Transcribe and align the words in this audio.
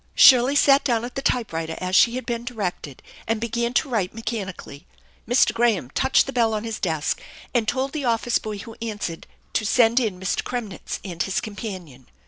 Shirley 0.15 0.55
sat 0.55 0.83
down 0.83 1.05
at 1.05 1.13
the 1.13 1.21
typewriter 1.21 1.75
as 1.79 1.95
she 1.95 2.15
had 2.15 2.25
been 2.25 2.43
directed 2.43 3.03
and 3.27 3.39
began 3.39 3.71
to 3.75 3.87
write 3.87 4.15
mechanically. 4.15 4.87
Mr. 5.29 5.53
Graham 5.53 5.91
touched 5.91 6.25
the 6.25 6.33
bell 6.33 6.55
on 6.55 6.63
his 6.63 6.79
desk, 6.79 7.21
and 7.53 7.67
told 7.67 7.93
the 7.93 8.03
office 8.05 8.39
boy 8.39 8.57
who 8.57 8.75
answered 8.81 9.27
to 9.53 9.63
send 9.63 9.99
in 9.99 10.19
Mr. 10.19 10.41
Kremnitz 10.43 10.99
and 11.05 11.21
his 11.21 11.39
companion. 11.39 12.07